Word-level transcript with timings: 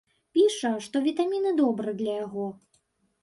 Піша, 0.35 0.69
што 0.85 1.01
вітаміны 1.07 1.51
добра 1.61 1.93
для 1.99 2.13
яго. 2.25 2.47